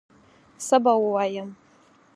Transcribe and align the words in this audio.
څه 0.65 0.77
به 0.83 0.93
ووایم 1.01 1.49